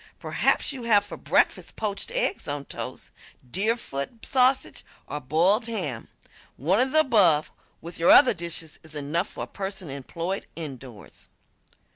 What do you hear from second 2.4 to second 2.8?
on